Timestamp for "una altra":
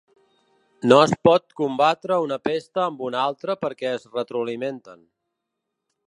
3.09-3.57